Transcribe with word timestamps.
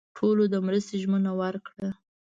ټولو 0.17 0.43
د 0.53 0.55
مرستې 0.65 0.95
ژمنه 1.01 1.31
ورکړه. 1.41 1.89